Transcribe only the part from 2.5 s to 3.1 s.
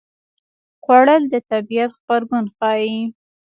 ښيي